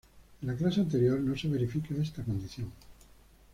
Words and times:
En 0.41 0.47
la 0.47 0.55
clase 0.55 0.79
anterior 0.81 1.19
no 1.19 1.37
se 1.37 1.47
verifica 1.47 1.93
esta 2.01 2.23
condición. 2.23 2.71